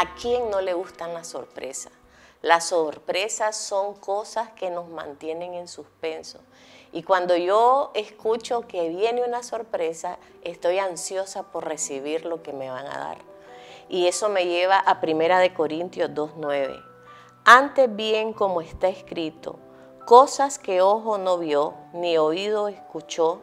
¿A 0.00 0.14
quién 0.14 0.48
no 0.48 0.60
le 0.60 0.74
gustan 0.74 1.12
las 1.12 1.26
sorpresas? 1.26 1.92
Las 2.40 2.66
sorpresas 2.68 3.56
son 3.56 3.96
cosas 3.96 4.48
que 4.50 4.70
nos 4.70 4.86
mantienen 4.88 5.54
en 5.54 5.66
suspenso. 5.66 6.38
Y 6.92 7.02
cuando 7.02 7.34
yo 7.34 7.90
escucho 7.94 8.60
que 8.68 8.90
viene 8.90 9.24
una 9.24 9.42
sorpresa, 9.42 10.20
estoy 10.42 10.78
ansiosa 10.78 11.50
por 11.50 11.64
recibir 11.64 12.26
lo 12.26 12.44
que 12.44 12.52
me 12.52 12.70
van 12.70 12.86
a 12.86 12.96
dar. 12.96 13.18
Y 13.88 14.06
eso 14.06 14.28
me 14.28 14.46
lleva 14.46 14.78
a 14.78 15.00
1 15.02 15.40
de 15.40 15.52
Corintios 15.52 16.10
2:9. 16.14 16.80
Antes 17.44 17.96
bien, 17.96 18.32
como 18.32 18.60
está 18.60 18.86
escrito, 18.86 19.58
cosas 20.06 20.60
que 20.60 20.80
ojo 20.80 21.18
no 21.18 21.38
vio, 21.38 21.74
ni 21.92 22.18
oído 22.18 22.68
escuchó, 22.68 23.40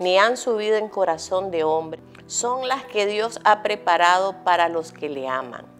ni 0.00 0.18
han 0.18 0.36
subido 0.36 0.78
en 0.78 0.88
corazón 0.88 1.52
de 1.52 1.62
hombre, 1.62 2.02
son 2.26 2.66
las 2.66 2.84
que 2.86 3.06
Dios 3.06 3.38
ha 3.44 3.62
preparado 3.62 4.42
para 4.42 4.68
los 4.68 4.90
que 4.90 5.08
le 5.08 5.28
aman, 5.28 5.71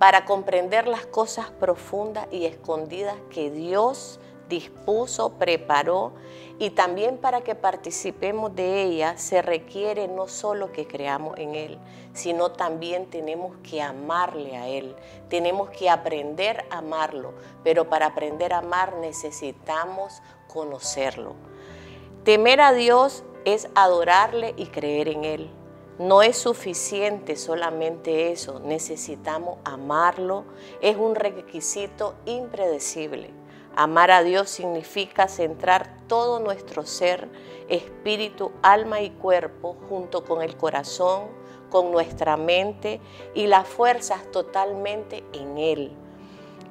para 0.00 0.24
comprender 0.24 0.88
las 0.88 1.04
cosas 1.04 1.50
profundas 1.50 2.26
y 2.30 2.46
escondidas 2.46 3.16
que 3.28 3.50
Dios 3.50 4.18
dispuso, 4.48 5.34
preparó 5.34 6.12
y 6.58 6.70
también 6.70 7.18
para 7.18 7.42
que 7.42 7.54
participemos 7.54 8.56
de 8.56 8.82
ella 8.82 9.18
se 9.18 9.42
requiere 9.42 10.08
no 10.08 10.26
solo 10.26 10.72
que 10.72 10.86
creamos 10.86 11.36
en 11.36 11.54
Él, 11.54 11.78
sino 12.14 12.50
también 12.50 13.10
tenemos 13.10 13.54
que 13.62 13.82
amarle 13.82 14.56
a 14.56 14.68
Él, 14.68 14.96
tenemos 15.28 15.68
que 15.68 15.90
aprender 15.90 16.64
a 16.70 16.78
amarlo, 16.78 17.34
pero 17.62 17.90
para 17.90 18.06
aprender 18.06 18.54
a 18.54 18.58
amar 18.58 18.96
necesitamos 18.96 20.22
conocerlo. 20.48 21.34
Temer 22.24 22.62
a 22.62 22.72
Dios 22.72 23.22
es 23.44 23.68
adorarle 23.74 24.54
y 24.56 24.68
creer 24.68 25.08
en 25.08 25.24
Él. 25.26 25.59
No 26.00 26.22
es 26.22 26.38
suficiente 26.38 27.36
solamente 27.36 28.32
eso, 28.32 28.58
necesitamos 28.60 29.58
amarlo, 29.66 30.44
es 30.80 30.96
un 30.96 31.14
requisito 31.14 32.14
impredecible. 32.24 33.28
Amar 33.76 34.10
a 34.10 34.22
Dios 34.22 34.48
significa 34.48 35.28
centrar 35.28 35.94
todo 36.08 36.40
nuestro 36.40 36.86
ser, 36.86 37.28
espíritu, 37.68 38.50
alma 38.62 39.02
y 39.02 39.10
cuerpo 39.10 39.76
junto 39.90 40.24
con 40.24 40.40
el 40.40 40.56
corazón, 40.56 41.24
con 41.68 41.92
nuestra 41.92 42.38
mente 42.38 42.98
y 43.34 43.46
las 43.46 43.68
fuerzas 43.68 44.22
totalmente 44.32 45.22
en 45.34 45.58
Él. 45.58 45.92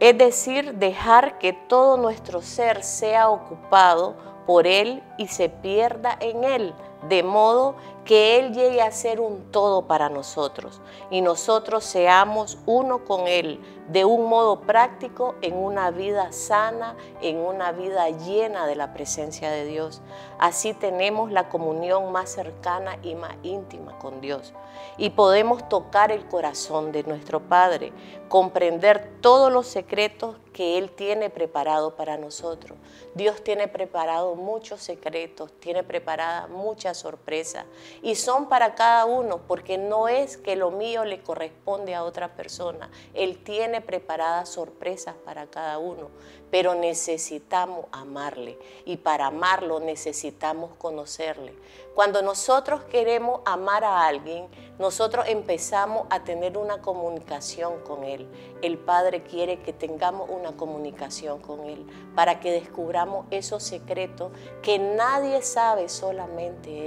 Es 0.00 0.18
decir, 0.18 0.74
dejar 0.74 1.38
que 1.38 1.54
todo 1.54 1.96
nuestro 1.96 2.42
ser 2.42 2.82
sea 2.82 3.30
ocupado 3.30 4.16
por 4.46 4.66
Él 4.66 5.02
y 5.16 5.28
se 5.28 5.48
pierda 5.48 6.14
en 6.20 6.44
Él, 6.44 6.74
de 7.08 7.22
modo 7.22 7.76
que 8.04 8.38
Él 8.38 8.52
llegue 8.52 8.82
a 8.82 8.92
ser 8.92 9.20
un 9.20 9.50
todo 9.50 9.86
para 9.86 10.08
nosotros 10.08 10.80
y 11.10 11.22
nosotros 11.22 11.84
seamos 11.84 12.58
uno 12.66 13.04
con 13.04 13.26
Él 13.26 13.60
de 13.88 14.04
un 14.04 14.28
modo 14.28 14.60
práctico 14.60 15.34
en 15.42 15.56
una 15.56 15.90
vida 15.90 16.32
sana, 16.32 16.96
en 17.20 17.38
una 17.38 17.72
vida 17.72 18.08
llena 18.10 18.66
de 18.66 18.76
la 18.76 18.92
presencia 18.92 19.50
de 19.50 19.64
Dios. 19.64 20.02
Así 20.38 20.74
tenemos 20.74 21.32
la 21.32 21.48
comunión 21.48 22.12
más 22.12 22.30
cercana 22.30 22.98
y 23.02 23.14
más 23.14 23.34
íntima 23.42 23.98
con 23.98 24.20
Dios 24.20 24.52
y 24.96 25.10
podemos 25.10 25.68
tocar 25.68 26.12
el 26.12 26.26
corazón 26.26 26.92
de 26.92 27.02
nuestro 27.04 27.40
Padre, 27.40 27.92
comprender 28.28 29.18
todos 29.20 29.52
los 29.52 29.66
secretos 29.66 30.36
que 30.52 30.78
Él 30.78 30.90
tiene 30.90 31.30
preparado 31.30 31.96
para 31.96 32.16
nosotros. 32.16 32.78
Dios 33.14 33.42
tiene 33.42 33.68
preparado 33.68 34.34
muchos 34.34 34.80
secretos, 34.80 35.52
tiene 35.60 35.82
preparada 35.82 36.46
muchas 36.46 36.93
sorpresas 36.98 37.66
y 38.02 38.14
son 38.14 38.48
para 38.48 38.74
cada 38.74 39.04
uno 39.04 39.40
porque 39.46 39.78
no 39.78 40.08
es 40.08 40.36
que 40.36 40.56
lo 40.56 40.70
mío 40.70 41.04
le 41.04 41.22
corresponde 41.22 41.94
a 41.94 42.04
otra 42.04 42.34
persona. 42.36 42.90
Él 43.14 43.42
tiene 43.42 43.80
preparadas 43.80 44.48
sorpresas 44.48 45.14
para 45.24 45.46
cada 45.46 45.78
uno, 45.78 46.10
pero 46.50 46.74
necesitamos 46.74 47.86
amarle 47.92 48.58
y 48.84 48.96
para 48.96 49.26
amarlo 49.26 49.80
necesitamos 49.80 50.72
conocerle. 50.78 51.54
Cuando 51.94 52.22
nosotros 52.22 52.82
queremos 52.84 53.40
amar 53.44 53.84
a 53.84 54.06
alguien, 54.06 54.48
nosotros 54.78 55.26
empezamos 55.28 56.08
a 56.10 56.24
tener 56.24 56.58
una 56.58 56.82
comunicación 56.82 57.80
con 57.80 58.02
Él. 58.02 58.26
El 58.62 58.78
Padre 58.78 59.22
quiere 59.22 59.60
que 59.62 59.72
tengamos 59.72 60.28
una 60.28 60.56
comunicación 60.56 61.40
con 61.40 61.64
Él 61.64 61.86
para 62.16 62.40
que 62.40 62.50
descubramos 62.50 63.26
esos 63.30 63.62
secretos 63.62 64.32
que 64.62 64.78
nadie 64.78 65.42
sabe, 65.42 65.88
solamente 65.88 66.83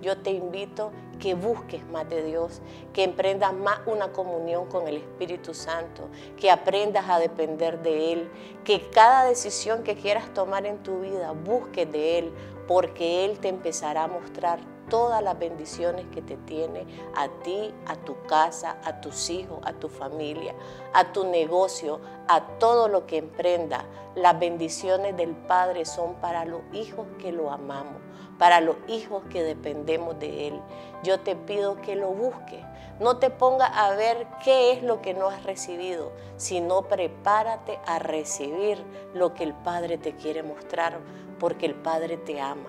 Yo 0.00 0.18
te 0.18 0.30
invito 0.30 0.92
que 1.18 1.34
busques 1.34 1.86
más 1.88 2.08
de 2.08 2.24
Dios, 2.24 2.62
que 2.92 3.04
emprendas 3.04 3.52
más 3.52 3.80
una 3.86 4.12
comunión 4.12 4.66
con 4.66 4.88
el 4.88 4.96
Espíritu 4.96 5.52
Santo, 5.54 6.08
que 6.36 6.50
aprendas 6.50 7.08
a 7.08 7.18
depender 7.18 7.82
de 7.82 8.12
Él, 8.12 8.30
que 8.64 8.88
cada 8.90 9.26
decisión 9.26 9.82
que 9.82 9.94
quieras 9.94 10.32
tomar 10.32 10.66
en 10.66 10.82
tu 10.82 11.00
vida 11.00 11.32
busques 11.32 11.90
de 11.92 12.18
Él, 12.18 12.32
porque 12.66 13.24
Él 13.24 13.38
te 13.38 13.48
empezará 13.48 14.04
a 14.04 14.08
mostrar 14.08 14.60
todas 14.90 15.22
las 15.22 15.38
bendiciones 15.38 16.04
que 16.12 16.20
te 16.20 16.36
tiene 16.36 16.84
a 17.16 17.28
ti, 17.42 17.72
a 17.86 17.96
tu 17.96 18.14
casa, 18.24 18.76
a 18.84 19.00
tus 19.00 19.30
hijos, 19.30 19.58
a 19.62 19.72
tu 19.72 19.88
familia, 19.88 20.54
a 20.92 21.12
tu 21.12 21.24
negocio, 21.24 22.00
a 22.28 22.58
todo 22.58 22.88
lo 22.88 23.06
que 23.06 23.16
emprenda. 23.16 23.86
Las 24.14 24.38
bendiciones 24.38 25.16
del 25.16 25.34
Padre 25.34 25.86
son 25.86 26.16
para 26.16 26.44
los 26.44 26.60
hijos 26.74 27.06
que 27.18 27.32
lo 27.32 27.50
amamos, 27.50 28.02
para 28.38 28.60
los 28.60 28.76
hijos 28.88 29.22
que 29.30 29.42
dependemos 29.42 30.18
de 30.18 30.48
Él. 30.48 30.60
Yo 31.02 31.20
te 31.20 31.36
pido 31.36 31.80
que 31.80 31.96
lo 31.96 32.08
busques. 32.08 32.62
No 32.98 33.16
te 33.16 33.30
pongas 33.30 33.70
a 33.72 33.94
ver 33.94 34.26
qué 34.44 34.72
es 34.72 34.82
lo 34.82 35.00
que 35.00 35.14
no 35.14 35.28
has 35.28 35.42
recibido, 35.44 36.12
sino 36.36 36.82
prepárate 36.82 37.78
a 37.86 37.98
recibir 37.98 38.84
lo 39.14 39.32
que 39.32 39.44
el 39.44 39.54
Padre 39.54 39.96
te 39.96 40.16
quiere 40.16 40.42
mostrar 40.42 40.98
porque 41.38 41.64
el 41.64 41.74
Padre 41.76 42.18
te 42.18 42.40
ama. 42.40 42.68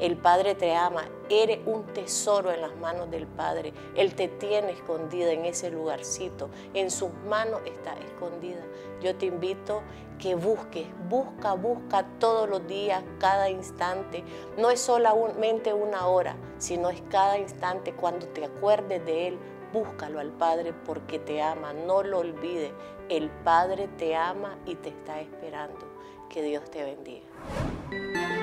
El 0.00 0.16
Padre 0.16 0.54
te 0.54 0.76
ama, 0.76 1.08
eres 1.28 1.58
un 1.66 1.84
tesoro 1.86 2.52
en 2.52 2.60
las 2.60 2.76
manos 2.76 3.10
del 3.10 3.26
Padre. 3.26 3.72
Él 3.96 4.14
te 4.14 4.28
tiene 4.28 4.70
escondida 4.70 5.32
en 5.32 5.44
ese 5.44 5.70
lugarcito, 5.70 6.50
en 6.72 6.90
sus 6.90 7.12
manos 7.28 7.60
está 7.64 7.94
escondida. 7.94 8.62
Yo 9.00 9.16
te 9.16 9.26
invito 9.26 9.82
que 10.20 10.36
busques, 10.36 10.86
busca, 11.08 11.54
busca 11.54 12.06
todos 12.18 12.48
los 12.48 12.66
días, 12.68 13.02
cada 13.18 13.50
instante. 13.50 14.22
No 14.56 14.70
es 14.70 14.80
solamente 14.80 15.72
una 15.72 16.06
hora, 16.06 16.36
sino 16.58 16.90
es 16.90 17.02
cada 17.10 17.38
instante 17.38 17.92
cuando 17.92 18.26
te 18.28 18.44
acuerdes 18.44 19.04
de 19.04 19.28
Él. 19.28 19.38
Búscalo 19.72 20.20
al 20.20 20.30
Padre 20.30 20.72
porque 20.86 21.18
te 21.18 21.42
ama, 21.42 21.72
no 21.72 22.02
lo 22.02 22.20
olvides. 22.20 22.72
El 23.08 23.30
Padre 23.30 23.88
te 23.98 24.14
ama 24.14 24.58
y 24.64 24.76
te 24.76 24.90
está 24.90 25.20
esperando. 25.20 25.86
Que 26.28 26.42
Dios 26.42 26.70
te 26.70 26.84
bendiga. 26.84 28.37